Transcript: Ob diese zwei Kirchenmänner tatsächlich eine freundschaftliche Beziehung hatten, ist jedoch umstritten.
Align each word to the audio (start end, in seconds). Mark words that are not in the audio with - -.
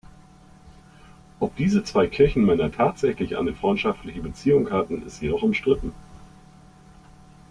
Ob 1.39 1.55
diese 1.57 1.83
zwei 1.83 2.07
Kirchenmänner 2.07 2.71
tatsächlich 2.71 3.37
eine 3.37 3.53
freundschaftliche 3.53 4.21
Beziehung 4.21 4.71
hatten, 4.71 5.05
ist 5.05 5.21
jedoch 5.21 5.43
umstritten. 5.43 5.93